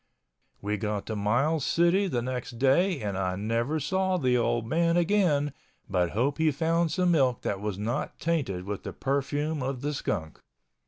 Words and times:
We 0.63 0.77
got 0.77 1.05
to 1.05 1.15
Miles 1.15 1.63
City 1.63 2.07
the 2.07 2.23
next 2.23 2.57
day 2.57 3.01
and 3.01 3.15
I 3.15 3.35
never 3.35 3.79
saw 3.79 4.17
the 4.17 4.35
old 4.35 4.65
man 4.65 4.97
again 4.97 5.53
but 5.87 6.09
hope 6.17 6.39
he 6.39 6.49
found 6.49 6.91
some 6.91 7.11
milk 7.11 7.43
that 7.43 7.61
was 7.61 7.77
not 7.77 8.17
tainted 8.19 8.63
with 8.65 8.81
the 8.81 8.93
perfume 8.93 9.61
of 9.61 9.81
the 9.81 9.93
skunk. 9.93 10.39